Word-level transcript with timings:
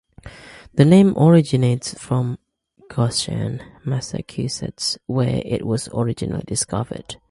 The 0.73 0.83
name 0.83 1.15
originates 1.15 1.93
from 1.93 2.39
Goshen, 2.89 3.61
Massachusetts, 3.85 4.97
where 5.05 5.43
it 5.45 5.63
was 5.63 5.89
originally 5.93 6.43
discovered. 6.47 7.17